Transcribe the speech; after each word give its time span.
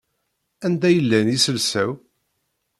Anda 0.65 0.89
i 0.91 0.99
llan 1.01 1.27
yiselsa-w? 1.33 1.89